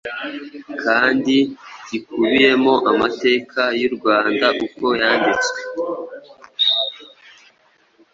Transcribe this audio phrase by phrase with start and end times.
[0.83, 1.35] kandi
[1.89, 5.61] gikubiyemo amateka y’u Rwanda uko yanditswe